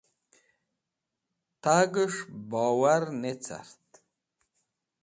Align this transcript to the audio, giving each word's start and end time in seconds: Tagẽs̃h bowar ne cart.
Tagẽs̃h 1.61 2.21
bowar 2.49 3.03
ne 3.21 3.31
cart. 3.43 3.89